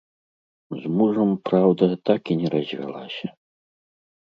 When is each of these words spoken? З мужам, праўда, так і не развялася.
З 0.79 0.89
мужам, 1.01 1.29
праўда, 1.51 1.83
так 2.11 2.21
і 2.33 2.39
не 2.41 2.47
развялася. 2.57 3.27